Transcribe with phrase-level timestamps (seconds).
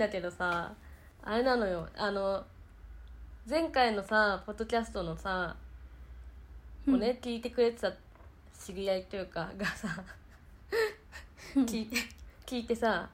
[0.00, 0.72] だけどさ
[1.22, 1.86] あれなのよ。
[1.94, 2.42] あの
[3.48, 5.54] 前回のさポッドキャストのさ、
[6.88, 7.92] をね聞いてくれてた
[8.58, 10.02] 知り合いというかがさ
[11.54, 11.96] 聞いて
[12.46, 13.10] 聞いてさ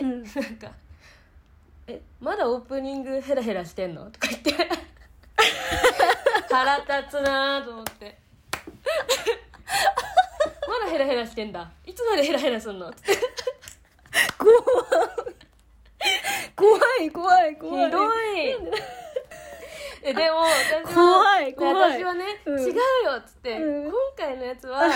[0.00, 0.24] うん。
[0.24, 0.72] なんか
[1.86, 4.52] 「えまだオープニングヘラヘラしてんの?」とか言って。
[6.50, 8.18] 腹立つなと思って
[10.66, 11.70] 「まだヘラヘラしてんだ。
[11.86, 13.12] いつまでヘラヘラすんの?」って
[16.60, 17.84] 怖い怖い怖い。
[17.86, 18.72] ひどい。
[20.02, 21.74] えでも私は怖い怖い。
[21.98, 22.60] 私はね、うん。
[22.60, 22.80] 違うよ
[23.18, 23.84] っつって、うん。
[23.84, 24.88] 今回のやつは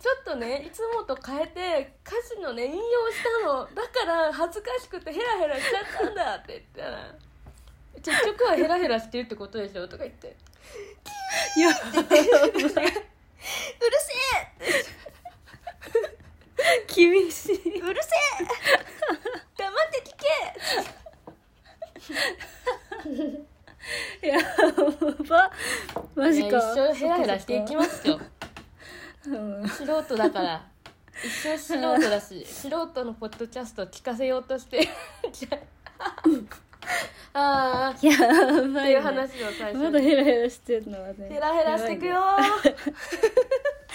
[0.00, 3.68] ちょっとねいつもと変えて歌詞のね引用したの。
[3.74, 7.14] だから恥ずかしくてヘラヘラしちゃったんだって言ったら
[8.02, 10.36] 結局はヘラヘラしてるってことでしょとか言って。
[11.56, 11.72] いやう
[12.60, 12.80] るせ
[16.94, 17.60] 厳しい。
[17.76, 18.10] えうるせ
[18.44, 20.26] え黙って聞け。
[24.26, 24.38] いや
[25.28, 25.50] ば。
[26.14, 26.58] マジか。
[26.58, 28.20] 一生ヘラヘラしていきますよ。
[29.26, 29.68] うん。
[29.68, 30.66] 素人だから。
[31.24, 34.88] 一生素人だし 素人のポッドキャストを聞かせようとして。
[37.32, 38.26] ああっやば
[38.62, 41.28] い、ね、ていう話を最初まだにヘラヘラしてんのはね。
[41.28, 42.22] ヘラヘラしてくよ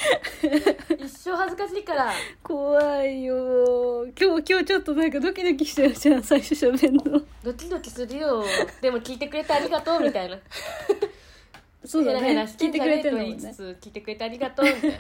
[0.98, 2.12] 一生恥ずかしいから。
[2.44, 4.06] 怖いよ。
[4.20, 7.22] 今日今日ちょっとなんかドキドキしてるじゃん最初喋んの。
[7.44, 8.44] ドキドキするよ。
[8.82, 10.38] でも聞いてくれてありがとうみたいな。
[11.86, 12.44] そうだね。
[12.58, 13.54] 聞いてくれてるのもんね。
[13.54, 14.98] つ聞いてくれてありがとうみたいな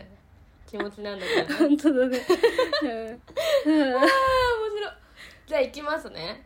[0.70, 2.20] 気持ちなんだけどね本当だね。
[3.66, 3.82] うん。
[3.96, 4.08] ああ面
[4.78, 4.92] 白い。
[5.48, 6.44] じゃあ行きますね。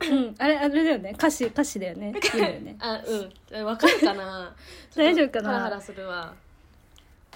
[0.00, 0.34] うん。
[0.38, 1.12] あれあれだよね。
[1.14, 2.12] 歌詞歌詞だよね。
[2.12, 3.00] ねあ
[3.52, 3.64] うん。
[3.64, 4.54] わかるかな？
[4.96, 5.50] 大丈夫かな？
[5.50, 6.34] ハラハラするわ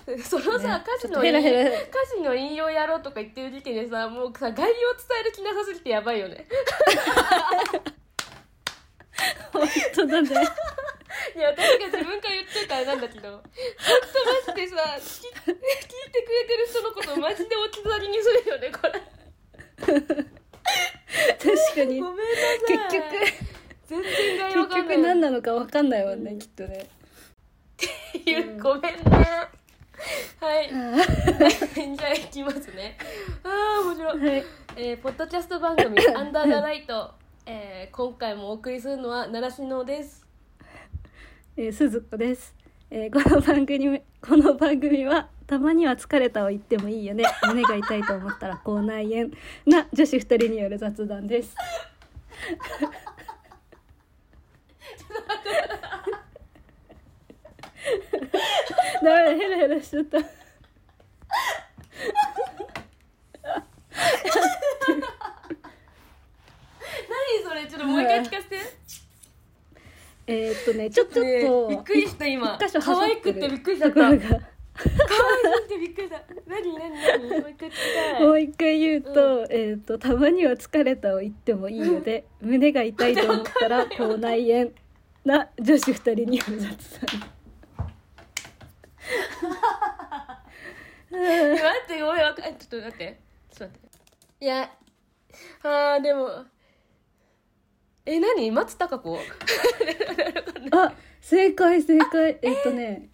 [0.23, 0.85] そのさ、ね。
[0.87, 1.69] 歌詞のヘラヘラ。
[1.83, 6.47] 歌詞の引用やろうとか言ってる時点でさもうさ概要伝える気なさすぎてやばいよね。
[9.53, 10.31] 本当だね。
[11.35, 13.31] いや私が自分から言ってるからなんだけど。
[13.31, 13.49] ほんと
[14.47, 18.93] マジでさ聞き聞いてくれてる人のことをマジで置き去りにするよねこれ。
[19.77, 22.01] 確かに。
[22.01, 22.61] ごめんなさい。
[22.69, 23.03] 結局
[23.87, 24.83] 全然概要わ結かんない。
[24.83, 26.79] 局何なのか分かんないもんね、うんきっとね。
[26.79, 29.56] っ ていうごめんね
[30.41, 30.69] はい。
[30.69, 32.97] じゃあ行きますね。
[33.43, 34.19] あー面白い。
[34.29, 34.45] はい。
[34.77, 37.15] えーポッドキャスト番組「アンダー・ザ・ライト」
[37.47, 40.27] えー今回もお送りするのは習志野です。
[41.57, 42.55] えー、鈴子です、
[42.91, 47.25] えーこの番組この番組はたまには疲れたを言ってもいいよね。
[47.47, 49.31] 胸が痛いと思ったら口内炎。
[49.65, 51.57] な女子二人による雑談です
[59.07, 60.19] ダメだヘラヘラしちゃった。
[60.19, 60.25] 何
[67.45, 67.67] それ？
[67.69, 68.57] ちょっともう一回聞かせて。
[70.29, 72.57] えーっとねちょっとねびっくりした今。
[72.61, 76.21] 一箇所可愛くってびっくりしちゃったくてびっくりした。
[76.49, 77.41] 何何何？
[77.43, 78.23] もう一回聞きたい。
[78.25, 84.73] もう一回言うと,、えー、とたまには疲れたを言ってもいいので胸が痛いと思ったら 口内炎
[85.25, 87.37] な女子二人による雑談
[89.09, 89.17] え
[91.11, 91.23] 待
[91.85, 93.91] ってごめんわかんちょっと待ってちょっと待っ
[94.39, 94.45] て。
[94.45, 94.71] いや
[95.63, 96.45] あーでも。
[98.05, 98.51] え何？
[98.51, 99.19] 松たか子？
[100.73, 102.39] あ正解正解。
[102.43, 103.09] えっとね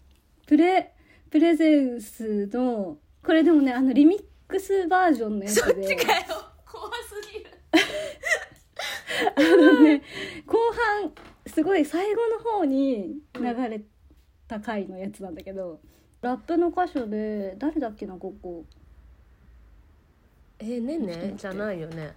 [0.47, 0.93] プレ
[1.31, 6.21] プレゼンスのこれでもねあのリミックスバージョンのやつそっでちかよ。
[6.71, 7.51] 怖すぎる。
[9.37, 10.03] あのね
[10.47, 10.59] 後
[11.01, 11.13] 半
[11.47, 13.81] すごい最後の方に流れ
[14.49, 15.81] た回のやつなんだけど、
[16.23, 18.65] ラップの箇所で誰だっけなここ。
[20.61, 22.15] えー、ねんねじゃないよね。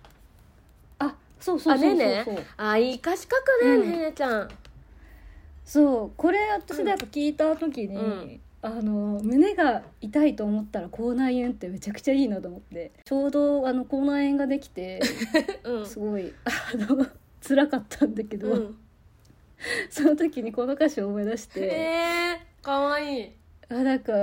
[1.00, 2.00] あそうそうあそうそう。
[2.00, 3.92] そうねねあいい歌詞書くね、うん。
[3.92, 4.50] ねねちゃん。
[5.66, 8.40] そうこれ私でやっぱ聞いた時に、うん。
[8.62, 12.92] あの胸が痛いと思ったら口内炎ってめちゃくちゃいいなと思って。
[13.04, 15.02] ちょうどあの口内炎ができて
[15.66, 15.86] うん。
[15.86, 17.08] すごいあの
[17.42, 18.78] 辛かったんだけど、うん。
[19.90, 23.32] その時にこの歌詞を思い出して、えー、かわいい
[23.70, 24.14] あなんか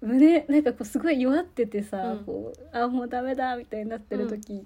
[0.00, 2.24] 胸なんかこうすごい弱っててさ、うん。
[2.24, 4.64] こうあもうダメだみたいになってる時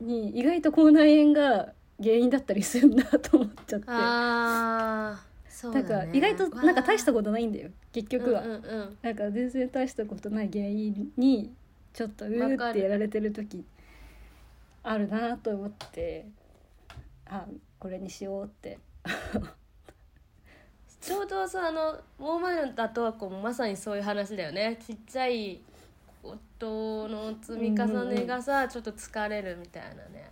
[0.00, 1.72] に、意外と口内炎が
[2.02, 3.86] 原因だったりするんだと思っちゃって。
[3.88, 7.70] あーそうだ、ね、なんか意外となんか大したことないんだよ。
[7.92, 8.98] 結局は、うんうんうん。
[9.02, 11.52] なんか全然大したことない原因に
[11.92, 13.64] ちょっとうーってやられてる時
[14.82, 16.26] あるなと思って
[17.26, 17.46] あ
[17.78, 18.78] これにしようって
[21.04, 24.78] ちょうどさあのモーマルンとあとはこうまさにそういう話だよね。
[24.86, 25.60] ちっちゃい
[26.22, 30.30] 事の積み重ねがさ、ちょっと疲れるみたいなね。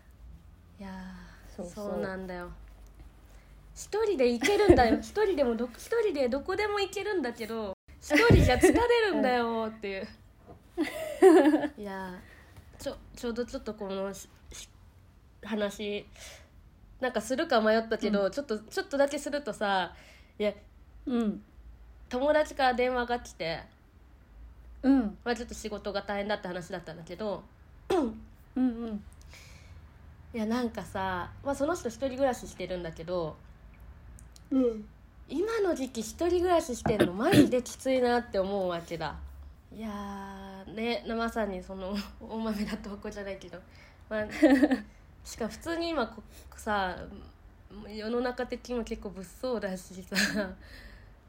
[0.80, 2.48] いやーそうなんだよ。
[3.74, 4.96] 一人で行けるんだよ。
[5.04, 10.08] 一人でもど一人でどこでも行けるんだけど一人じゃ疲れるんだよっていう。
[11.76, 14.10] いやーちょちょうどちょっとこの
[15.44, 16.06] 話
[16.98, 19.94] なんかするか迷ったけど、ちょっとちょっとだけするとさ
[20.38, 20.52] いや
[21.06, 21.42] うん。
[22.08, 23.62] 友達から電話が来て、
[24.82, 25.16] うん。
[25.24, 27.42] まあ、ちょっと仕事が大変だって話だったんだけど
[27.88, 28.14] うん
[28.56, 29.04] うん。
[30.34, 33.36] いやなんかさ、まあ、その人一人暮らししてるんだけど
[34.50, 34.84] うん。
[35.28, 39.14] 今の時期一人暮らししてるのマジできついなって思うわけだ。
[39.74, 43.58] いやーねまさにその大豆だとこじゃないけど、
[44.10, 44.26] まあ、
[45.24, 46.22] しかも普通に今こ
[46.56, 46.94] さ
[47.88, 50.50] 世の中的にも結構物騒だしさ、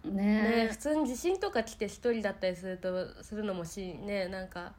[0.05, 4.73] ね、ね普通に地震とか来て一人だったりするとするのもしねなんか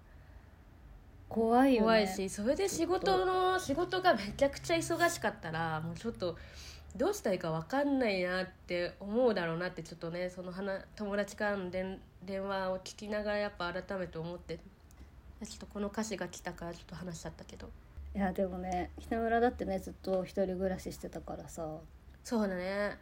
[1.29, 1.85] 怖いよね。
[1.85, 6.37] 怖いしそれで仕事の仕事がめちゃくちゃ忙しかったらもうちょっと
[6.97, 17.69] どうしたらいいか分かんないなって思うだろうなってちょっとねその話友達からの電電話を聞きながらやっぱ改めて思ってちょっとこの歌詞が来たからちょっと話しちゃったけど
[18.15, 21.67] いやでもね北村だってねずっと一人暮らししてたからさ。
[22.23, 22.97] そうだね。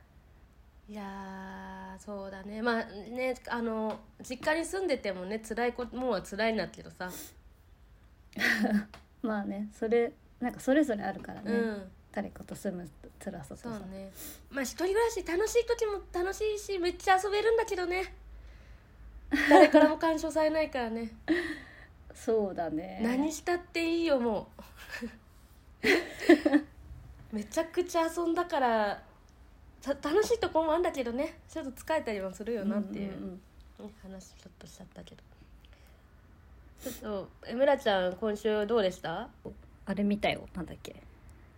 [0.89, 2.63] いやーそうだね。
[2.63, 7.11] まあねあの実家に住んでてもね辛いこともうは辛いんだけどさ、
[9.23, 11.91] まあねそれなんかそれぞれあるからね、うん。
[12.11, 12.89] 誰かと住む
[13.23, 13.71] 辛さとさ。
[13.71, 14.11] そうね。
[14.51, 18.15] まあ一人暮らし楽しい時も楽しいしめっちゃ遊べるんだけどね。
[19.49, 21.11] 誰からも干渉されないからね。
[22.15, 23.01] そうだね。
[23.03, 24.63] 何したっていいよもう
[27.33, 29.03] めちゃくちゃ遊んだから
[29.81, 33.39] た楽しいとこもあんだけどねちょっと疲れたりもするよなっていう,、
[34.03, 35.23] 話ちょっとしちゃったけど。
[36.83, 39.29] ちょっとえむらちゃん今週どうでした？
[39.87, 40.49] あれ見たよ。
[40.55, 40.97] なんだっけ？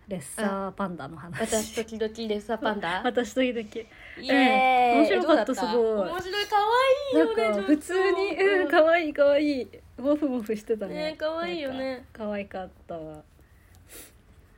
[0.07, 1.39] レッサーパンダの話。
[1.41, 3.01] 私時々レッサーパンダ？
[3.05, 3.59] 私時々。
[3.59, 4.99] イエーイ。
[4.99, 6.09] 面白かったすごい。
[6.09, 6.45] 面白い。
[6.45, 6.57] 可
[7.15, 8.35] 愛いよね普通に。
[8.37, 9.67] うん可愛い可愛い
[9.97, 10.93] モフモフしてたね。
[10.93, 12.05] ね可愛いよね。
[12.11, 13.23] 可愛かったわ。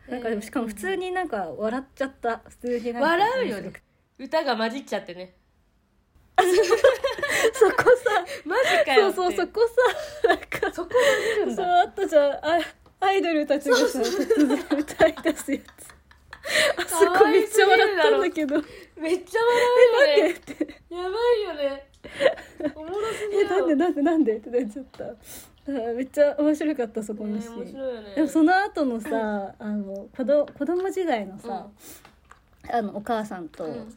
[0.10, 2.42] なんかでもしかも普通になんか笑っちゃった。
[2.48, 3.74] 普通に笑うよね。
[4.18, 5.36] 歌が混じっちゃってね。
[6.38, 8.26] そこさ。
[8.46, 9.16] マジかよって。
[9.16, 9.62] そうそうそこ
[10.24, 10.28] さ。
[10.30, 11.00] なんかそこ混
[11.36, 12.60] じるんそうだあったじゃんあ
[13.00, 15.64] アイドルたちがさ突然歌い出すやつ。
[16.78, 18.56] あそこめっちゃ笑ったんだけど。
[18.96, 20.32] めっちゃ笑うよね。
[20.32, 20.68] って。
[20.90, 21.90] やばいよね
[22.76, 25.06] おもろすぎ えるなんでなんでなんでってなっちゃった。
[25.06, 25.14] あ
[25.94, 28.16] めっちゃ面白かったそこのねシーン、面白いよね。
[28.16, 31.68] でもその後のさあの子ど子供時代のさ、
[32.72, 33.88] あのお母さんとうんうん。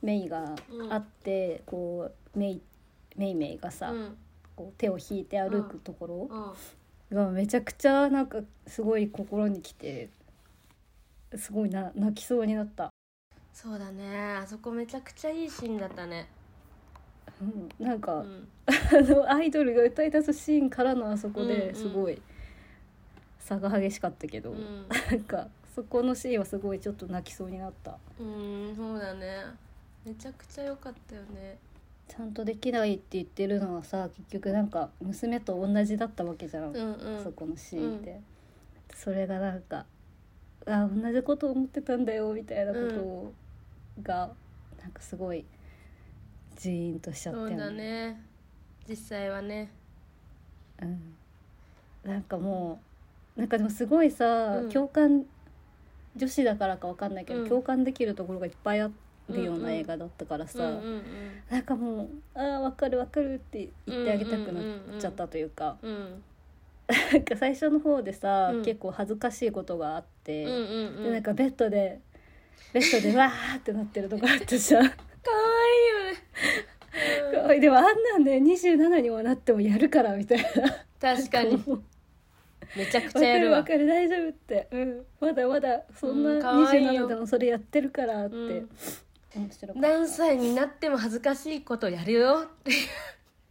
[0.00, 0.54] メイが
[0.90, 2.62] 会って、こうメイ
[3.16, 4.16] メイメイがさ、うん。
[4.54, 6.28] こう手を引いて歩くところ
[7.10, 7.16] うん。
[7.16, 10.10] がめちゃくちゃなんかすごい心にきて
[11.34, 12.90] すごいな泣きそうになった、
[13.52, 14.36] そうだね。
[14.40, 16.28] あそこめちゃくちゃいいシーンだったね
[17.40, 18.48] うん、なんか、うん。
[18.68, 21.58] あのアイドルが歌い出すシーンからのあそこうんうん。
[21.58, 22.20] ですごい
[23.40, 24.86] 差が激しかったけど、うん。
[25.10, 27.96] なんかそこのシーンはすごいちょっと泣きそうになった。
[28.20, 29.44] うんそうだね。
[30.04, 31.56] めちゃくちゃ良かったよね。
[32.08, 37.22] ちゃんとできないって言ってるのはさ結局なんか娘と同じだったわけじゃん、うんうん。
[37.22, 38.20] そこのシーンで、
[38.94, 39.84] それがなんか
[40.66, 43.32] あ同じこと思ってたんだよみたいなこと
[44.02, 44.30] が、
[44.80, 45.44] なんかすごい
[46.58, 48.20] ジーンとしちゃったよそうだね。
[48.88, 49.70] 実際はね。
[50.82, 51.14] うん、
[52.04, 52.80] なんかも
[53.36, 54.68] うなんかでもすごいさ、うん。
[54.70, 55.24] 共感
[56.16, 57.48] 女子だからかわかんないけど、うん。
[57.48, 58.90] 共感できるところがいっぱいあ
[59.28, 61.02] るよううんうなん映画だったからさ、うんうん
[61.48, 66.22] なんかもう「ああ分かる分かる」って言ってあげたくなっちゃったというか、うんうん。
[67.12, 68.64] なんか最初の方でさ、うん。
[68.64, 71.04] 結構恥ずかしいことがあって、うんうんうん。
[71.04, 72.00] でなんかベッドで
[72.72, 74.90] ベッドでわーってなってるとこあったじゃん。
[75.22, 75.38] かわ
[76.10, 77.34] いい。
[77.34, 80.46] よね、でもあんなんで27にもなってもやるからみたいな。
[81.00, 81.62] 確かに。
[82.76, 83.58] めちゃくちゃやるわ。
[83.58, 87.06] わかる大丈夫って、うん、まだまだそんなうんかわいいよ。
[87.06, 88.68] 27でもそれやってるからって、うん。
[89.76, 92.46] 何歳になっても恥ずかしいことやるよ。
[92.46, 92.48] っ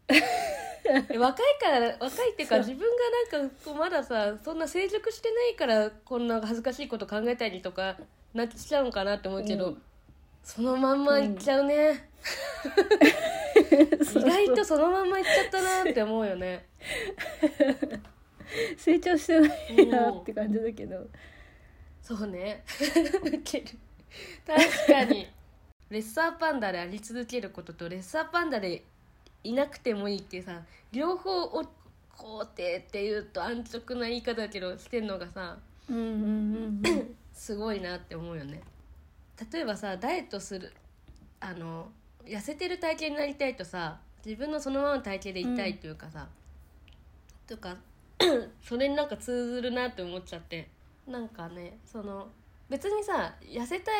[0.07, 7.97] て若いから若いっていうか自分がなんかこうまださそんな成熟してないからこんな恥ずかしいこと考えたりとか
[8.33, 9.81] なっちゃうのかなって思うけど、うん
[10.43, 12.09] そのまんまいっちゃうね、
[14.15, 16.65] 意外とそのまんまいっちゃったなって思うよね。
[18.77, 19.47] 成長してな
[19.81, 21.07] いなって感じだけど、
[22.01, 22.63] そうね。
[24.45, 25.27] 確かに。
[25.89, 28.83] レッサーパンダであり続けることとレッサーパンダで
[29.43, 31.63] いなくてもいいってさ両方を
[32.17, 35.57] 肯定っていうと安直な言い方だけどしてんのがさ
[35.89, 37.15] うんうんうんうん。
[37.33, 38.61] すごいなって思うよね
[39.51, 40.73] 例えばさダイエットする
[41.39, 41.89] あの
[42.25, 46.27] 痩せてる体型になりたいとさ自分のそのままの体型でいたいっていうかさ、
[47.47, 47.77] とか
[48.61, 50.67] それになんか通ずるなって思っちゃって。
[51.07, 52.27] なんかねその
[52.69, 53.91] 別にさ痩せた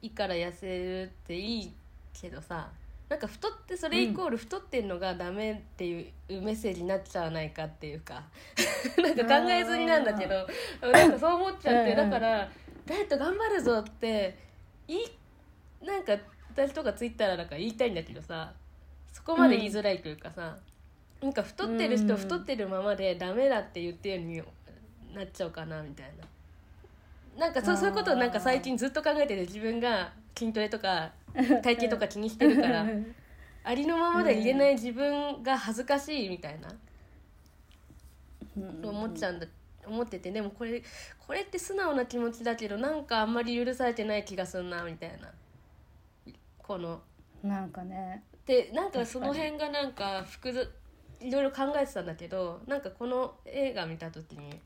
[0.00, 1.72] いから痩せるっていい
[2.12, 2.70] けどさ
[3.08, 8.24] なんか太ってそれイコール太ってんのがダメっていうメッセージになっちゃわないかっていうか。
[8.98, 10.34] なんか考えずになんだけど。
[10.82, 11.92] なんかそう思っちゃって。
[11.92, 12.10] うんうん。
[12.10, 12.48] だから
[12.86, 14.38] ダイエット頑張るぞって
[14.88, 14.98] いい
[15.84, 16.16] なんか
[16.50, 18.52] 私とかツイッターなんか言いたいんだけどさ
[19.12, 20.58] そこまで言いづらいというかさ、
[21.22, 22.20] なんか太ってる人うん。
[22.20, 24.44] 太ってるままでダメだって言ってるよ
[25.08, 26.12] うになっちゃうかなみたい
[27.36, 27.46] な。
[27.46, 31.12] なんかそうそういうことをなんか最近ずっと考えてて自分が筋トレとか
[31.62, 32.86] 体型とか気にしてるから
[33.64, 36.68] ありのままで入れない自分が恥ずかしいみたいな。
[38.58, 38.86] うん。
[38.86, 39.46] 思っちゃうんだ
[39.86, 40.82] 思っててでもこれ
[41.26, 45.30] これって素直な気持ちだけどなんかあんまり許されてない気がするなみたいな。
[46.58, 47.00] この。
[47.42, 48.22] なんかね。
[48.46, 50.68] でなんかその辺がなんか複雑
[51.20, 54.60] いろいろ考えてたんだけどなんかこの映画見た時に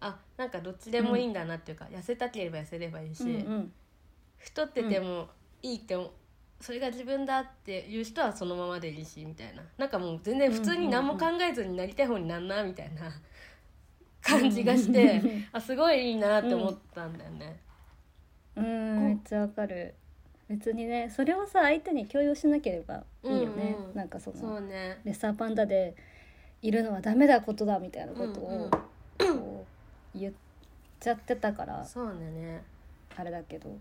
[0.00, 3.72] あなんかどっちでもいいんだなっていうか、痩せたければ痩せればいいし、うんうん。
[4.36, 5.28] 太ってても
[5.62, 6.10] いいって思う
[6.60, 9.62] それが自分だっていう人はそのままでいいしみたいな。
[9.76, 13.12] なんかもう全然普通に何も考えずになりたい方になんなみたいな
[14.28, 17.58] 感じがしてあすごいいいなって思ったんだよね。
[18.56, 19.04] うん。
[19.06, 19.94] めっちゃわかる。
[20.48, 23.94] 別にねそれをさ相手に強要しなければいいよね、うんうん。
[23.94, 25.00] なんかそそのうね。
[25.04, 25.94] レッサーパンダで
[26.62, 28.70] いるのはダメだことだみたいなことを
[29.18, 29.66] こ
[30.14, 30.32] う言っ
[31.00, 32.62] ちゃってたからそうだね。
[33.16, 33.76] あれだけど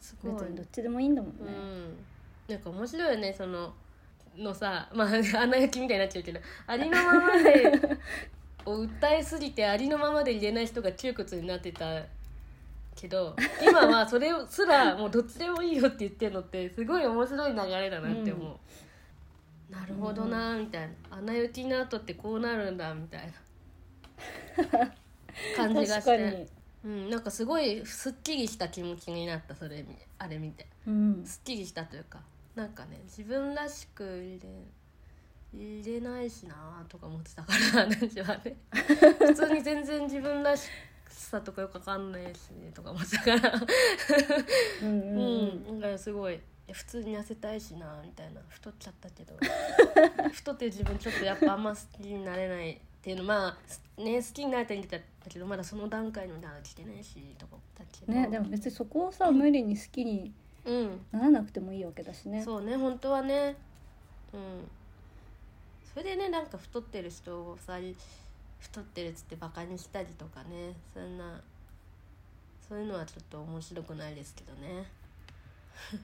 [0.00, 0.32] すごい。
[0.32, 1.96] 別にどっちでもいいんだもんね、うん、
[2.48, 3.72] なんか面白いよねその
[4.36, 5.08] のさまあ
[5.42, 7.72] 穴焼きみたいになっちゃうけどありのままで
[8.70, 12.02] を訴えすぎてありのままで入れない人が窮屈になってた
[12.94, 18.56] けど今はそれをすらもうどっちでもいいよって言ってるのってすごい面白い流れだなって思う、
[19.72, 21.18] なるほどなみたいな。
[21.18, 23.32] 穴行きの後ってこうなるんだみたい
[24.72, 24.92] な。
[25.56, 26.48] 感じがして。
[26.84, 30.66] に、うん、なんかすごいすっきりした気持ちになったそれ見あれ見て。
[30.86, 32.20] うん、すっきりしたというか
[32.54, 34.48] なんかね自分らしく入れ
[35.52, 36.54] 入れないしな
[36.88, 38.56] とか思ってたから私はね。
[39.18, 40.68] 普通に全然自分らし
[41.08, 43.66] さとかよくわかんないしとか思ってたから。
[44.82, 45.04] うんう
[45.68, 45.76] うん。
[45.76, 46.38] ん、だからすごい。
[46.70, 48.40] 普通に痩せたいしなみたいな。
[48.48, 49.34] 太っちゃったけど。
[50.32, 53.24] 太ってる自分ちょっとやっぱあんま好きになれないっていうの。
[53.24, 53.56] ま
[53.98, 58.12] あね好きになりたいんだけどまだその段階にまだ来てないしとか思ったけど。
[58.12, 60.32] ねでも別にそこをさ無理に好きに
[60.66, 61.00] うん。
[61.10, 62.42] ならなくてもいいわけだしね。
[62.44, 63.56] そうね本当はね。
[64.34, 64.68] うん
[65.98, 67.76] それでねなんか太ってる人をさ
[68.60, 71.40] 太ってるっつってバカにしたりとかねそんな
[72.68, 74.86] そういうのはちょっと面白くないですけどね。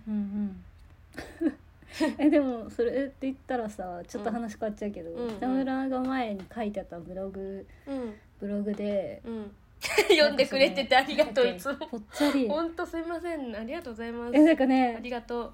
[0.09, 1.55] うんうん。
[2.19, 5.29] えでもそれって言ったらさちょっと話変わっちゃうけど、うん。
[5.29, 5.37] うん。
[5.37, 8.15] 北村が前に書いてたブログうん。
[8.41, 9.55] ブログでうん。
[9.81, 11.77] 読んでくれててありがとういつも。
[11.77, 12.49] ぽっちゃり。
[12.49, 13.55] 本当すいません。
[13.55, 14.35] ありがとうございます。
[14.35, 15.53] えなんかあねりがと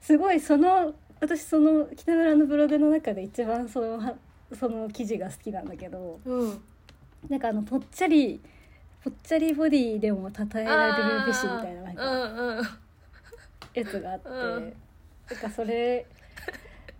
[0.00, 4.14] すごいその私その北村のブログの中で一番そのは
[4.58, 6.62] その記事が好きなんだけどううん。
[7.28, 8.40] なんかあのぽっちゃり
[9.02, 12.64] ぽっちゃりボディでも称えられるべしみたいななんかうんうん
[13.74, 14.72] やつがあって、うん
[15.28, 16.06] なんかそれ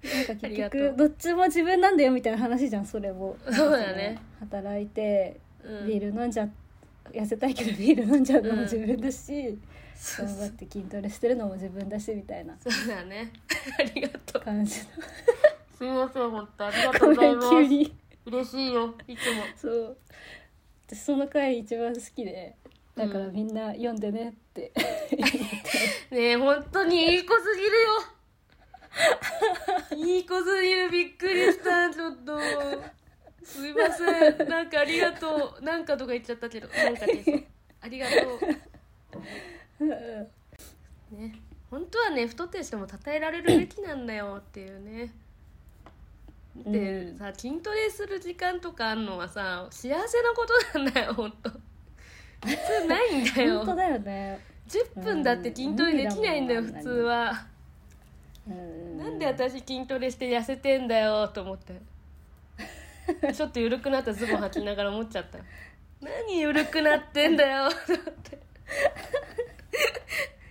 [0.03, 3.37] なんかあ結局どっちも自分なんだよみたいな話じゃんそれも。
[3.51, 4.19] そうだね。
[4.41, 5.87] 働いてうん。
[5.87, 6.49] ビール飲んじゃ
[7.13, 9.57] 痩せたいけどビール飲んじゃうのも自分だし、
[10.19, 12.57] 頑張って筋トレしてるのも自分だしみたいな。
[12.61, 13.33] そうだね。
[13.79, 14.43] ありがとう。
[14.43, 14.89] 感じす
[15.81, 17.51] みません本当ありがとうございます。
[17.51, 17.97] 急に。
[18.27, 19.43] 嬉しいよいつも。
[19.57, 19.97] そう。
[20.87, 22.57] 私その回一番好きで
[22.97, 24.73] だからみんな読んでねって、
[26.11, 27.69] ねえ本当にいい子すぎる
[30.01, 30.07] よ。
[30.17, 30.91] いい子すぎる。
[30.91, 32.39] びっくりしたちょっと。
[33.45, 34.49] すいません。
[34.49, 35.63] なんかありがとう。
[35.63, 36.69] なんかとか言っちゃったけど。
[36.69, 37.31] なんかです。
[37.83, 38.41] ありがとう
[39.81, 41.39] ね。
[41.71, 45.13] 本当はね太ってる人も称えられるべきなんだよっていうね。
[46.65, 47.19] で、うん。
[47.19, 51.59] さ筋トレする時間とかあんのはさ幸せなことなんだよ本当普
[52.47, 53.59] 通ないんだよ。
[53.59, 57.47] 本当だよね、10分だって筋トレできないんだようん普通は。
[58.49, 61.81] うん、なんで私筋トレして痩せてんだよと思って。
[63.33, 65.39] ちょっと緩くなったズボン履きながら思っちゃった。
[66.01, 68.39] 何緩くなってんだよと思って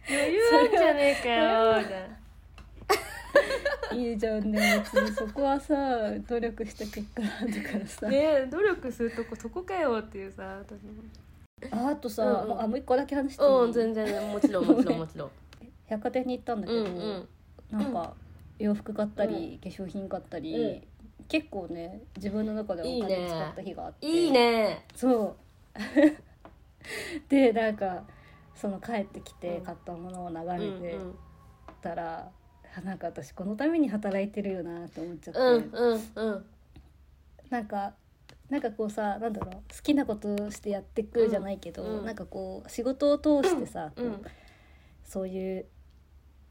[0.10, 2.16] 余裕あんじゃねえかよみたいな。
[3.96, 5.76] いいいじゃんね別にそこはさ
[6.28, 10.92] 努力した結果なんだからさ、ね努力するとこそこかよっていうさ私も。
[11.72, 12.62] ああとさ、うんうん。
[12.62, 15.00] あもう一個だけ話していい、うん全然もちろんもちろん。
[15.00, 15.32] もちろん
[15.88, 17.28] 百貨店に行ったんだけうど、んうん。
[17.72, 18.14] なんか
[18.60, 20.82] 洋服買ったり、化粧品買ったり、
[21.28, 24.06] 結構ね自分の中でお金使った日があって。
[24.06, 24.86] いいね。
[24.96, 25.36] そう。
[27.30, 28.04] でなんか
[28.56, 29.64] その帰ってきてうん。
[29.66, 31.16] 買ったものを眺うんめてうん
[31.82, 32.32] たら、
[32.78, 36.46] あなんか私このために働いてるよなって思っちゃって、うんうんうん。
[37.50, 37.94] なんか
[38.50, 42.06] なんかこうさなんだろう好きなことをしてやっていくじゃないけど、うんうん。
[42.06, 44.22] なんかこう仕事を通してさ、うん
[45.04, 45.66] そういう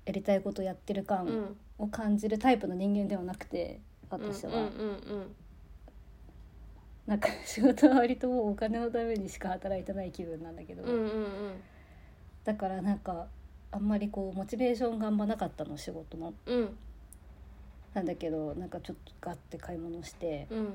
[0.06, 1.56] やりたいことやってるう感ん。
[1.76, 5.34] を感じるタイプの人間ではなくて私は、うんうん。
[7.06, 11.62] なんか仕事は割ともうお金のためにしか働いてない気分なんだけど、うんうんうん
[12.44, 13.26] だからなんか
[13.72, 16.34] あんまりこうモチベーションがあんまなかったの仕事の。
[16.46, 16.56] うん。
[16.58, 16.76] うん
[17.94, 20.74] なんだけどなんかちょっとガッて買い物して、うん。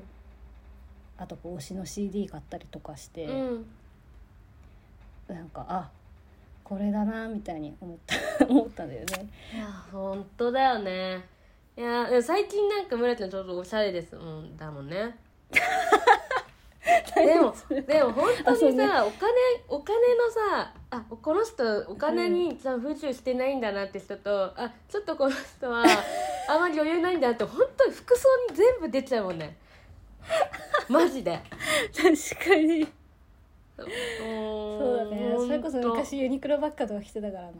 [1.18, 3.66] あとこう推しの CD 買ったりとかして、うん。
[5.28, 5.90] なんかあ
[6.64, 8.16] これだなみたいに思った
[8.48, 9.28] 思ったんだよね。
[9.54, 11.22] いや本当だよね。
[11.76, 15.16] いや最近なんか村ちゃんちょっとおしゃれですもんだもんね
[17.14, 17.54] でも
[17.86, 19.32] でも本当にさ、あお金
[19.68, 22.80] お金のさあこの人お金にちゃん。
[22.80, 25.84] と不自由してないんだなって人とあちょっとこの人は
[26.48, 29.56] あまり余裕ないんだなって本当に服装に全部出ちゃうもんね。
[30.88, 31.40] マジで。
[31.94, 32.86] 確かに。
[33.76, 35.34] そそうだね。
[35.36, 37.52] それこそ昔ユニクロばっかとか着てたからな。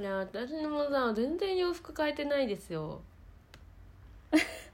[0.00, 3.02] いや私もさ全然洋服変えてないですよ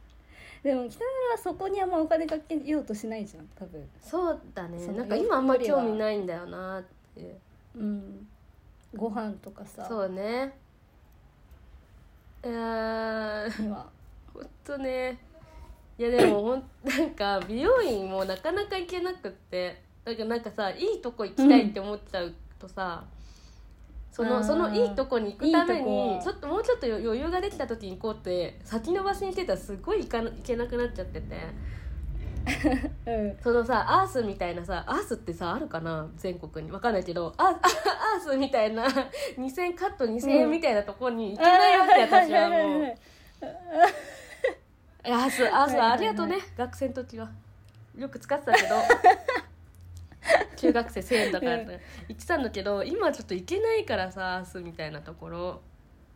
[0.63, 3.89] でも北村はそこにあんまお金かけようとしないじゃん多分。
[4.03, 4.79] そうだね。
[4.79, 6.83] そのなんか今あんま興味ないんだよなっ
[7.15, 7.39] て
[7.77, 7.83] う。
[7.83, 8.27] ん
[8.95, 9.87] ご飯とかさ。
[9.89, 10.57] そうね。
[12.45, 13.63] いやー。
[13.63, 13.87] には
[14.33, 15.19] ほんとね。
[15.99, 19.83] いやでもほんなんか美容院もなかなか行けなくって。
[20.05, 31.37] だからなんかさいいとこ行きたいって思っちゃうとさ、そあーのそのいいとこに行くためにちょっともうちょっと余裕ができた時に行こうって先延ばしにしてたらすごい行かな行けなくなっちゃってて。
[33.07, 33.37] うん。
[33.43, 36.09] そのさアースみたいなさアースってさあるかな？
[36.17, 36.73] 全国に。
[36.73, 38.87] わかんないけどああアースみたいな
[39.37, 42.97] 2000カット2000円みたいなとこに行けないわけ、私はもう。
[45.07, 45.93] いやあすあすはいはいはい。
[45.93, 46.39] ありがとうね。
[46.57, 47.29] 学生の時は。
[47.97, 48.77] よく使ってたけど
[50.57, 51.67] 中学生1000円だからうん。
[51.67, 51.81] 言っ
[52.15, 55.61] てたんだけど今ちょっと行けないからさあすみたいなところ。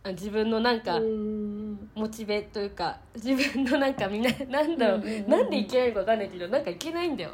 [0.04, 1.90] あ自分のなんかうん。
[1.94, 5.30] モチベというか自分のなんかみんななんだろう,、うんうんうんうん。
[5.30, 7.30] なんで行けないのか分かんないけどなんか行けないんだよ。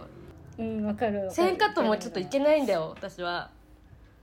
[0.59, 1.21] うんわかる。
[1.21, 3.51] わか1000る円カットもちょっと行けないんだよ私は。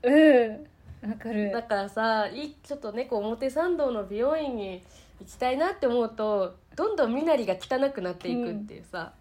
[0.04, 0.68] うん
[1.10, 1.52] わかる。
[1.52, 4.84] だからさいちょっとねこう表参道の美容院に
[5.20, 9.14] 行きたいなって思うとどんどん身なりが汚くなっていくっていうさ、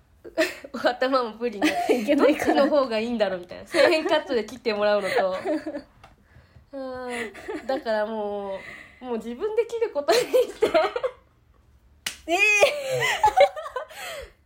[0.73, 3.65] 頭もプリにいけどっちないからの方がいいんだろうみたいな。
[3.65, 5.37] 1000円カットで切ってもらうのと。
[6.73, 7.67] うん。
[7.67, 8.59] だからも
[9.03, 10.67] うもう自分で切ることにして。
[12.27, 12.37] え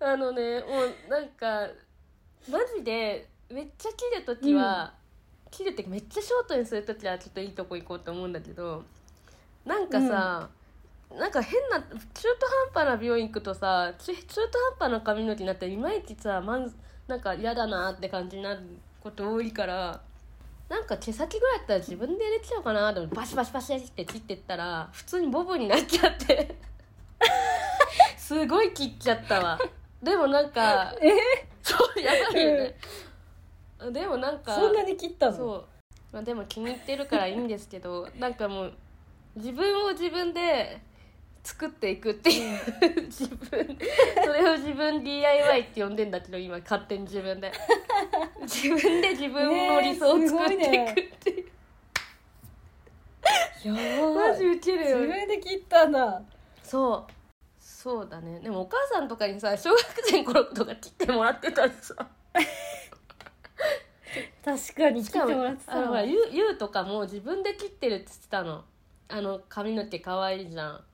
[0.04, 1.68] あのねもうなんか
[2.48, 4.92] マジでめっちゃ切る時は、
[5.50, 8.84] 切るってめっちゃショートにする時はちょっといいとこ行こうと思うんだけど
[9.64, 10.48] なんかさ、
[11.16, 16.72] なんか変な中途半端な美容院行くとさ中中途半端な髪の毛になったらいまいちさまん
[17.06, 18.60] なんか嫌だなって感じになる
[19.00, 20.00] こと多いから
[20.68, 26.56] なんか毛先ぐらいだったら自分で入れちゃおうかなでもバシバシバシって切ってったら普通にボブになっちゃって。
[28.18, 29.58] すごい切っちゃったわ。
[30.02, 31.10] でもなんかえ？
[31.62, 32.76] そうやばいよね、
[33.90, 35.36] でもなんかそんなに切ったの？
[35.36, 35.64] そう、
[36.12, 38.72] まあ、でも気に入ってるからいいんですけどなんかもう
[39.36, 40.80] 自分を自分で
[41.48, 43.48] 作っていくっていう自分。
[44.22, 47.50] それを自分 DIY って呼んでんだけど今勝手に自分で。
[48.42, 51.46] 自分で自分の理想を作っていくっていう、
[53.64, 53.70] い
[54.14, 56.22] マジウケる自よ分で切ったんだ
[56.62, 57.12] そう。
[57.58, 58.40] そうだね。
[58.40, 61.94] でもお母さんとかにさ小学生の頃とか切ってもらってたらさ。
[64.44, 65.96] 確かに切ってもらってたわ。
[65.96, 68.64] らゆうゆうとかも自分で切ってるって言ってたの。
[69.08, 70.84] あの髪の毛可愛いじゃん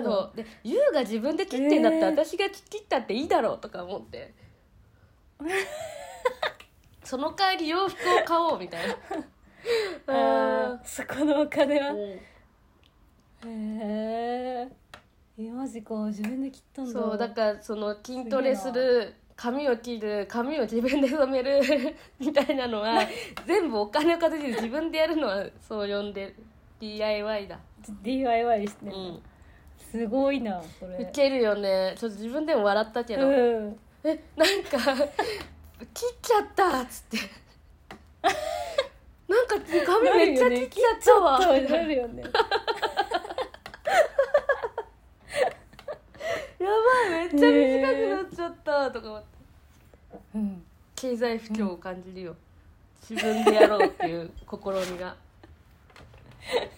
[0.00, 0.32] なの。
[0.34, 2.24] でゆうが自分で切ってんだったらえー。
[2.24, 4.34] 私が切ったっていいだろうとか思って。
[7.04, 8.94] その代わり洋服を買おうみたいな。
[10.08, 11.92] あーそこのお金は。
[11.92, 12.00] うん。
[12.00, 12.20] へ
[13.48, 14.68] え
[15.38, 16.92] えマジか自分で切ったんだ。
[16.92, 21.60] そうだからその筋トレする髪を切る髪を自分で染める
[22.18, 23.00] みたいなのは
[23.46, 26.36] 全部お金を稼いで自分でやるのはそう呼んでる
[26.80, 27.60] DIY だ。
[28.02, 29.22] DIY してうんん
[29.90, 30.96] すごいなそれ。
[30.98, 31.94] ウケるよね。
[31.98, 33.78] ちょっと自分でも笑ったけど、うん。
[34.04, 34.78] えなんか
[35.92, 37.18] 切っちゃったっつって。
[39.28, 42.22] なんか髪めっちゃ切っちゃったわ、なるよね。
[46.58, 49.26] やばいめっちゃ短くなっちゃったとか思って。
[50.34, 50.64] うん。
[50.96, 52.36] 経済不況を感じるよ、
[53.08, 54.56] 自分でやろうっていう試
[54.92, 55.14] みが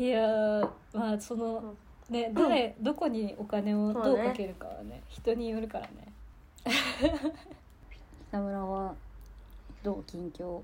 [0.00, 1.74] いやーまあその
[2.08, 5.90] ね誰どこにお金をどうかけるかはね人によるからね。
[8.30, 8.94] 北村は
[9.82, 10.62] どう近況？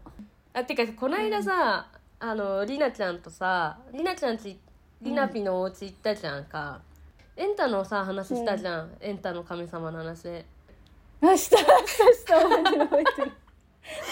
[0.55, 1.87] あてかこの間さ、
[2.19, 4.59] あのりなちゃんとさりなちゃんち
[5.03, 6.81] りなぴのお家行ったじゃんか、
[7.37, 10.29] エンタのさ話したじゃん、エンタの神様の話。
[11.21, 11.67] あしたした
[12.15, 13.33] した覚えてる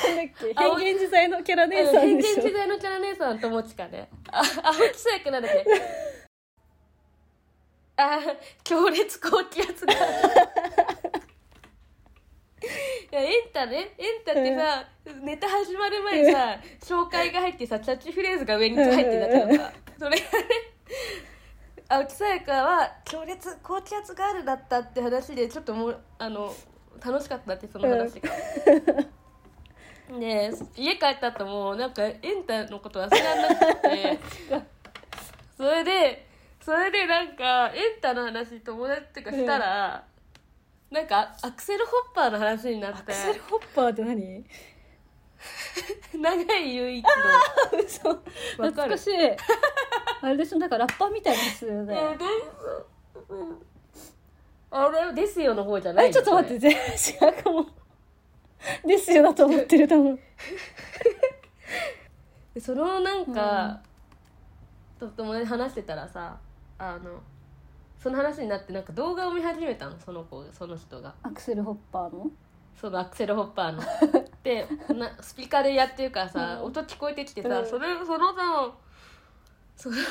[0.05, 0.53] なんだっけ？
[0.55, 4.09] あ変幻自在のキャラ姉さん変幻自在のキャラ姉さん友近ね。
[4.31, 5.65] あ青木さやかなんだっけ？
[7.97, 8.21] あ
[8.65, 9.97] 強烈高気圧が い
[13.11, 14.89] やエンタねエンタってさ、
[15.23, 19.73] ネタ始まる前にさ紹介が入ってさキャッチフレーズが上に入ってんだけどさ。
[19.99, 20.45] それがね
[21.87, 26.53] 青木さやかは強烈高気圧ガールだったって話でちょっともうあの
[27.05, 28.31] 楽しかったってその話が。
[30.11, 34.19] で家帰った後もなんかエンタのこと忘れられなくて。
[35.57, 36.27] それで
[36.61, 40.05] それでなんかエンタの話友達とかしたら、
[40.91, 42.99] なんかアクセルホッパーの話になって。
[42.99, 44.45] アクセルホッパーって何？
[46.15, 47.05] 長い唯一
[47.87, 49.13] 嘘わかる懐かしい。
[50.23, 50.59] あれでしょ？
[50.59, 52.01] なんかラッパーみたいな人よのね
[53.29, 53.67] うん。
[54.71, 57.67] あれですよの方じゃないえちょっと待って全然違うかも
[58.87, 60.19] ですよだと思ってる多分。
[62.55, 63.81] で そのなんか、
[64.99, 66.39] と友達話してたらさ
[66.79, 67.21] あの
[67.99, 71.15] その話になってなんか動画を見始めたのその子その人が。
[71.23, 72.31] アクセルホッパーの？
[72.79, 73.83] そのアクセルホッパーの。
[74.45, 76.67] でなスピーカーでやってるからさ、うん。
[76.67, 77.67] 音聞こえてきてさ、うん。
[77.67, 78.73] それそのさ
[79.77, 79.97] その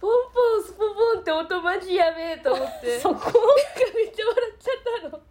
[0.00, 2.98] ポンポンスポポンって音マジやべえと思って。
[2.98, 3.30] そこなんか
[3.94, 4.70] めっちゃ笑っちゃ
[5.06, 5.22] ったの。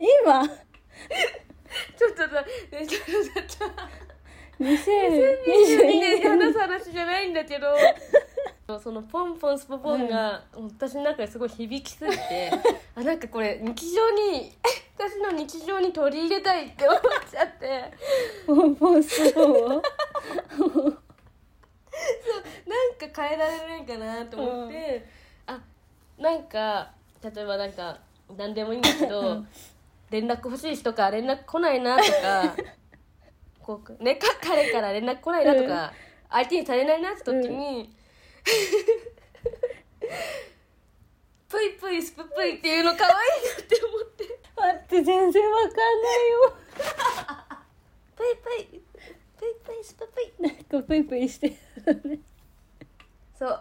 [0.00, 0.42] 今
[1.98, 3.88] ちょっとさえちょっとさ
[4.60, 6.22] 2022 22年。
[6.22, 7.74] で年話す話じゃないんだけど。
[8.82, 12.50] そのポンポンスポポンが私の中ですごい響きすぎて。
[12.96, 14.52] あなんかこれ日常に
[14.98, 17.92] 私の日常に取り入れたいって思っちゃって。
[18.46, 19.68] ポンポンスポンを？
[19.68, 19.82] なん
[23.10, 25.06] か変えられないかなと思って、
[25.46, 25.60] あ
[26.18, 26.90] なんか
[27.22, 27.98] 例えばなんか
[28.36, 29.44] 何でもいいんだけど
[30.10, 32.56] 連絡欲しい人から連絡来ないなとか
[33.60, 35.92] こう、ね、か彼から連絡来ないなとか、
[36.30, 37.92] 相手にされないなって時に、
[41.48, 44.24] ぷいぷいスププイっていうの可愛いなって思って。
[44.56, 46.56] 待って全然わかんないよ。
[48.16, 48.82] ぷいぷい。
[49.36, 51.56] ぷいぷいスププイなんかプイプイして
[53.38, 53.60] そう。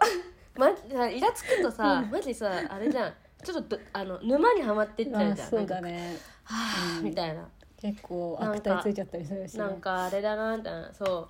[0.56, 0.70] ま
[1.10, 3.14] イラつくとさ、マジさあれじゃん
[3.46, 5.48] ちょっとどあの沼にはまってっちゃうじゃん。
[5.48, 6.18] あそうだね。
[6.44, 7.48] はあ、みたいな。
[7.80, 9.60] 結構悪態ついちゃったりするしね。
[9.60, 10.92] なんかあれだなみたいな。
[10.94, 11.30] そ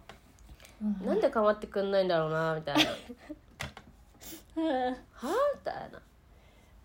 [0.81, 0.85] う。
[0.85, 1.07] うん。
[1.07, 2.83] なんで構ってくんないんだろうなみたいな。
[4.55, 6.01] う んはあみたいな。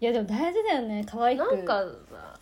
[0.01, 1.41] いやでも大事だよね可愛く。
[1.41, 2.39] なんかさ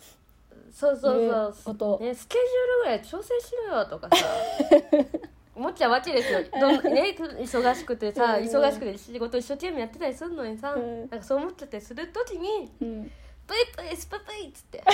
[0.71, 1.49] そうそう言そう。
[1.49, 1.99] うこと。
[1.99, 4.25] ね、スケジュールぐらい調整しろよとかさ
[5.59, 6.39] 思っちゃうわけですよ。
[6.59, 8.45] どん、ね、忙しくてさうん。
[8.45, 11.01] 忙しくて仕事一生懸命やってたりするのにさ、うん。
[11.09, 13.11] なんかそう思っちゃったりする時にうん
[13.45, 14.81] 「プイプイスププイ」っつって「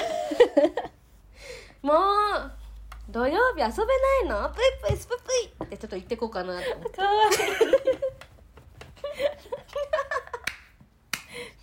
[1.84, 1.98] もう
[3.10, 4.50] 土曜日遊べないの？
[4.50, 6.90] プイプイスププイ」ってちょっと言ってこうかなと思って。
[6.98, 7.32] 可愛い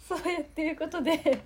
[0.09, 1.43] そうやっていうことで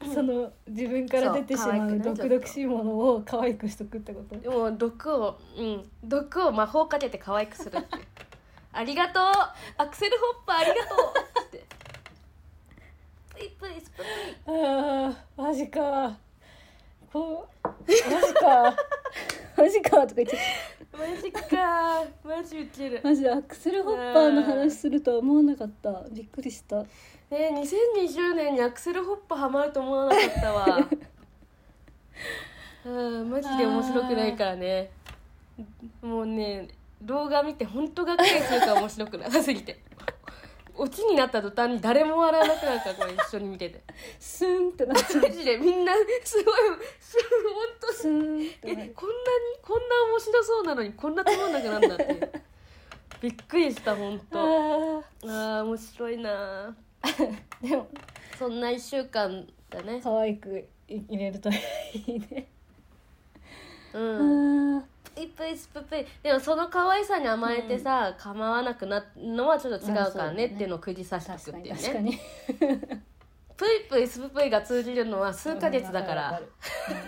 [0.00, 4.36] その自分から出てしまう毒々しいものを可愛くしとくってこと？
[4.38, 5.90] でも毒をうん。
[6.04, 7.86] 毒を魔法かけて可愛くするって
[8.72, 9.24] ありがとう。
[9.76, 10.98] アクセルホッパーありがとう。
[11.46, 11.64] って。
[13.34, 14.04] プイプイスププイ
[14.46, 16.16] あーマジか。
[17.12, 18.76] こうマジか。
[19.56, 20.38] マジかとか言って。
[20.92, 22.04] マジか。
[22.22, 23.00] マジウケる。
[23.02, 26.04] マジでアクセルホッパーの話するとは思わなかった。
[26.10, 26.84] びっくりした
[27.30, 30.88] えー、2020年にアクセルホッパーハマると思わなかったわ。
[32.86, 34.90] うんマジで面白くないからね。
[36.00, 36.68] もうね
[37.02, 39.78] 動画見て本当がっかりするから面白くなさすぎて。
[40.80, 43.82] オチになった途端に誰も笑わなくなるからこれ一緒に見てて。
[44.20, 45.22] スーンってなっちゃう。
[45.22, 45.92] マジでみんな
[46.24, 46.54] すごい
[47.00, 48.90] す本当スーンってえこんなに
[49.60, 52.32] こんな面白そうなのにこんなつまんなくなんだって
[53.20, 55.02] びっくりした本当あー。
[55.24, 56.76] あー面白いな
[57.62, 57.88] でも
[58.38, 60.00] そんな1週間だね。
[60.02, 61.54] 可愛く入れるとい
[62.06, 62.48] いね。
[63.92, 64.78] うん。
[64.78, 64.84] あ
[65.14, 72.18] プイプイスププイでもその可愛さに甘えてさ、構わなくなるのはちょっと違うからねっていうのを釘刺していくっていうに確かねに。
[73.56, 76.40] プイプイスププイが通じるのは数ヶ月だから、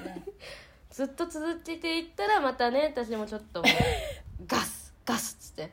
[0.90, 3.62] ずっと続けていったらまたね私もちょっと
[4.48, 5.72] ガスガスっつって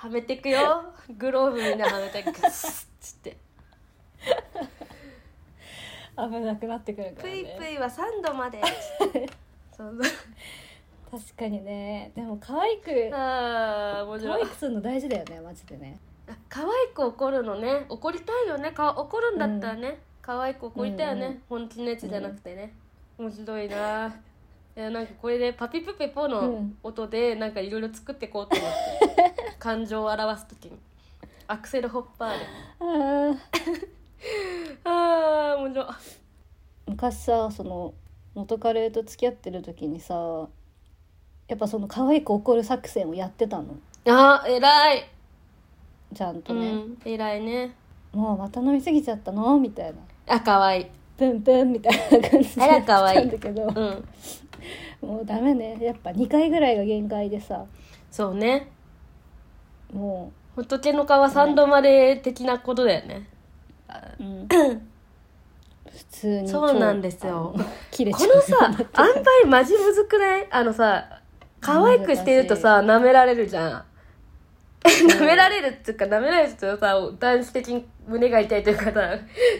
[0.00, 0.94] はめてくよ。
[1.18, 3.36] グローブみんなはめてガスっつって。
[6.16, 8.60] うん危なくなってくるからプイプねイは3度まで。
[9.76, 9.98] そう。
[11.10, 12.12] 確かにね。
[12.14, 14.40] でも可愛くああ面白い。
[14.40, 15.98] 可愛くするの大事だよねマジでね。
[16.48, 17.84] 可愛く怒るのね。
[17.90, 18.72] 怒りたいよね。
[18.72, 22.72] か怒るんだったらね、可愛く怒りたいよね、うんうん本気のやつじゃなくてね、
[23.18, 24.14] 面白いな。
[24.76, 26.76] いやなんかこれでパピプペポうのん。
[26.82, 28.72] 音でなんかいろいろ作っていこうと思っ
[29.16, 29.19] て
[29.60, 30.72] 感情を表す時に
[31.46, 32.46] アクセルホッパーで。
[32.80, 33.38] あー。
[34.84, 35.86] ああ面白い。
[36.86, 37.94] 昔さその
[38.34, 40.48] 元彼と付き合ってる時にさ
[41.46, 43.76] やっぱその可愛く怒る作戦をやってたの？
[44.06, 45.10] あー偉い、
[46.14, 47.74] ちゃんとね、うん偉いね。
[48.12, 49.58] もうまた飲み過ぎちゃったの？
[49.58, 50.34] みたいな。
[50.34, 50.86] あ可愛い。
[51.18, 53.64] プンプンみたいな感じでやってたんだけど。
[53.64, 55.08] うん。
[55.08, 55.76] もうダメね。
[55.80, 57.66] やっぱ2回ぐらいが限界でさ。
[58.10, 58.70] そうね
[59.92, 63.28] も仏の皮3度まで的なことだよね。
[64.20, 67.54] う、うん、 普通に超そうなんですよ。
[67.54, 67.62] こ
[68.02, 70.46] のさ塩梅マジむずくない？
[70.50, 71.20] あのさ
[71.60, 73.84] 可愛くしてるとさ舐められるじゃん。
[74.82, 78.90] 舐められるっていうか舐められるとさ男子的に胸が痛いというかさ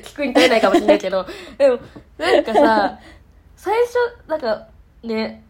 [0.02, 1.26] 聞くに耐えないかもしれないけど。
[1.58, 1.78] でも
[2.18, 2.98] なんかさ
[3.56, 3.94] 最初
[4.26, 4.66] なんか
[5.02, 5.44] ね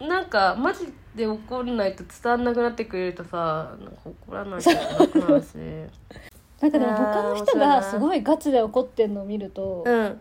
[0.00, 5.56] なんかマジで怒んないと伝わんなくなってくれるとさなんか怒らないなくなるし。
[6.60, 10.20] なんかでも他の人がすごいガチで怒ってんのを見ると、うん。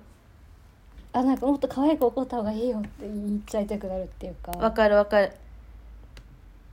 [1.12, 4.52] あなんかもっと可愛く怒った方がいいよって言っちゃいたくなるっていうか。
[4.54, 5.34] わかるわかる。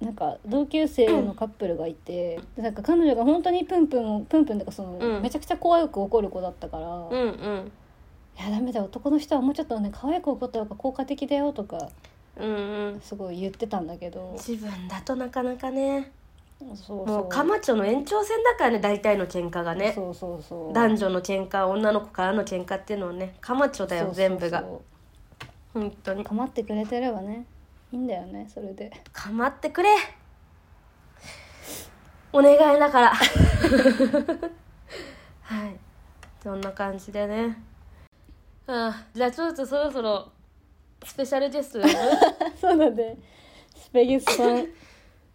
[0.00, 5.22] なんか同級生のカップルがいて、でなんか彼女が本当にプンプンをプンプンとかその、うん。
[5.22, 7.72] めちゃくちゃ怖く怒る子だったから、うんいうん。
[8.38, 8.85] やダメだよ。
[8.85, 11.88] 男の人はもうちょっとね可愛く怒った方が効果的だよとか
[12.37, 13.01] うんうん。
[13.01, 14.33] すごい言ってたんだけど。
[14.37, 16.12] 自分だとなかなかね。
[16.59, 17.07] そうそう。
[17.07, 19.92] もうカマチョの延長線だからね大体の喧嘩がね。
[19.94, 20.72] そうそうそう。
[20.72, 24.38] 男女の喧嘩女の子からの喧嘩っていうのはねカマチョだよそうそうそう。
[24.38, 24.64] 全部が。
[25.72, 26.25] 本当に。
[26.25, 27.46] 構ってくれてればね
[27.92, 28.90] いいんだよねそれで。
[29.12, 29.90] かまってくれ。
[32.33, 33.12] お願いだから。
[35.42, 35.77] はい。
[36.42, 37.59] そんな感じでね。
[38.68, 40.33] ああじゃあちょっとそろそろ
[41.07, 41.81] スペシャルゲスト
[42.61, 43.16] そうなんで
[43.77, 44.66] スペギスさん。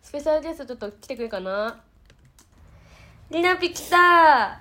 [0.01, 1.79] スペシャルゲストちょっと来てくれるかな？
[3.29, 4.59] リナピ来た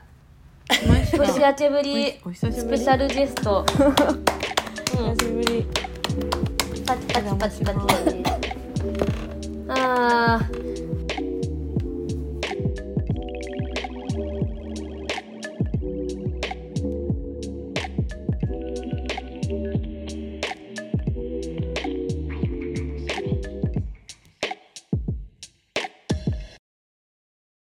[0.70, 2.12] 年明けぶり。
[2.12, 2.22] ス
[2.68, 3.64] ペシャルゲスト。
[4.98, 5.66] うん久しぶり。
[6.86, 8.22] パチパチパチパチ
[9.68, 10.59] あー